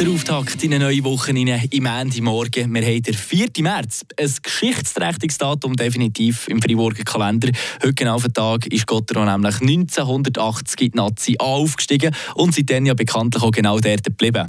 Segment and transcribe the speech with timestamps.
[0.00, 2.72] Der Auftakt in eine neue Woche rein, im Ende Morgen.
[2.72, 3.48] Wir haben den 4.
[3.58, 4.00] März.
[4.18, 7.50] Ein geschichtsträchtiges Datum definitiv im Freiburger Kalender.
[7.82, 12.86] Heute genau auf den Tag ist Gotteron nämlich 1980 in die Nazi aufgestiegen und seitdem
[12.86, 14.46] ja bekanntlich auch genau dort geblieben.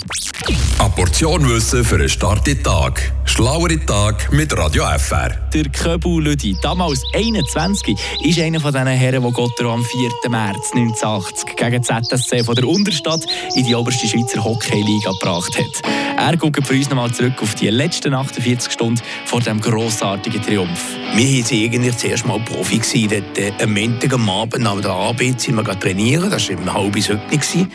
[0.79, 3.11] Eine Portion Wissen für einen starken Tag.
[3.33, 5.29] Schlauere Tag mit Radio FR.
[5.53, 10.09] Der Köbu Lüdi, damals 21, ist einer von diesen Herren, die Gotteron am 4.
[10.29, 13.25] März 1980 gegen ZSC von der Unterstadt
[13.55, 16.10] in die oberste Schweizer Hockey-Liga gebracht hat.
[16.23, 20.95] Er guckt für uns nochmal zurück auf die letzten 48 Stunden vor diesem grossartigen Triumph.
[21.15, 22.77] Wir waren eigentlich zuerst mal Profi.
[22.77, 23.23] Gewesen.
[23.33, 26.29] Dort, am Montag am Abend nach der Arbeit sind wir trainieren.
[26.29, 27.67] Das war im halb bis heute nicht.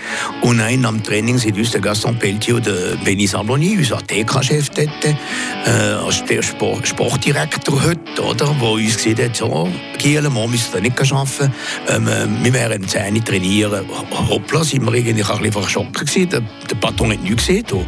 [0.42, 4.70] Und dann am Training sind uns der Gaston Pelletier und der Benny Sabloni, unser TK-Chef
[4.70, 5.70] dort, äh,
[6.06, 10.80] als der Sport Sportdirektor heute, oder, der uns gesagt hat, so, Kiel, morgen müssen wir
[10.82, 11.52] nicht arbeiten.
[11.88, 13.84] Ähm, äh, wir werden um 10 Uhr trainieren.
[14.30, 16.16] Hoppla, sind wir eigentlich ein bisschen verschockt.
[16.16, 17.64] Der, der Patron hat nichts gesehen.
[17.72, 17.86] Und,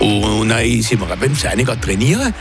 [0.00, 2.32] und dann sind wir eben 10 Uhr trainieren.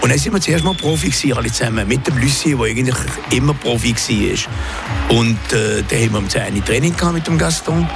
[0.00, 2.96] Und dann sind wir zuerst mal Profi gewesen, alle zusammen, mit dem Lucie, der eigentlich
[3.30, 5.16] immer Profi war.
[5.16, 7.88] Und äh, dann haben wir um 10 Uhr Training mit dem Gaston.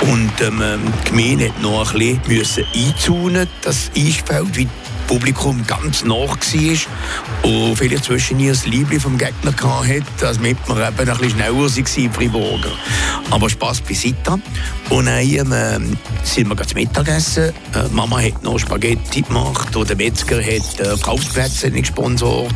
[0.00, 4.68] Und ähm, die Gemeinde hat noch ein bisschen einzunen, das Eisfeld,
[5.06, 10.76] Publikum ganz nach war und vielleicht zwischen ihr das Liebling vom Gegner hatte, damit wir
[10.76, 12.72] eben ein bisschen schneller waren, Friburger.
[13.30, 14.38] Aber Spass beiseite.
[14.90, 15.18] Und dann
[15.52, 17.52] ähm, sind wir zum Mittagessen.
[17.74, 22.54] Äh, Mama hat noch Spaghetti gemacht und der Metzger hat äh, Kaufplätze gesponsert.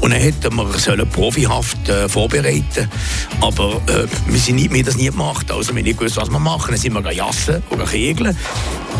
[0.00, 2.88] Und dann hätten wir sollen profihaft äh, vorbereiten
[3.40, 5.50] Aber äh, wir, sind nicht, wir haben das nie gemacht.
[5.50, 6.70] Also wir haben nicht gewusst, was wir machen.
[6.70, 8.36] Dann sind wir jassen oder kegeln.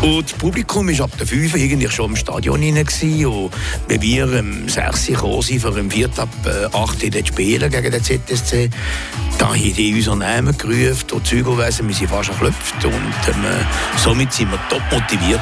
[0.01, 2.77] Und das Publikum war ab der 5 eigentlich schon im Stadion rein.
[2.77, 3.51] Und
[3.87, 6.29] wenn wir um 6 Uhr gekommen für im 4 ab
[6.73, 8.69] 8 Uhr spielen gegen den ZSC,
[9.37, 12.83] da haben die unseren Namen gerufen und Zügelwesen, wir sind fast erklopft.
[12.83, 13.65] Und ähm,
[13.97, 15.41] somit sind wir top motiviert.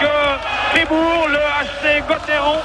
[0.00, 0.08] Que
[0.72, 2.58] Fribourg, le HC Gotteron,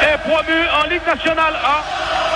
[0.00, 2.32] est promu en Ligue nationale A.